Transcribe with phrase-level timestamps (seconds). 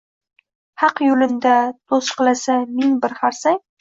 [0.83, 1.51] Haq yulinda
[1.93, 3.63] tusiqlasa ming bir harsang